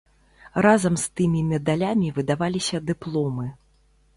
Разам 0.65 0.95
з 1.03 1.19
тымі 1.19 1.43
медалямі 1.51 2.09
выдаваліся 2.17 2.77
дыпломы. 2.89 3.47